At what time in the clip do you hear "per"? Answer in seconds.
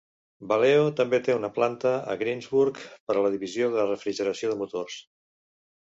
3.11-3.19